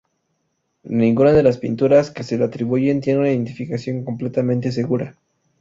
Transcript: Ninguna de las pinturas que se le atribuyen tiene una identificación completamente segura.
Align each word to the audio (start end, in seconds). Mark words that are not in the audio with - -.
Ninguna 0.85 1.31
de 1.31 1.43
las 1.43 1.59
pinturas 1.59 2.09
que 2.09 2.23
se 2.23 2.35
le 2.35 2.45
atribuyen 2.45 3.01
tiene 3.01 3.19
una 3.19 3.29
identificación 3.29 4.03
completamente 4.03 4.71
segura. 4.71 5.13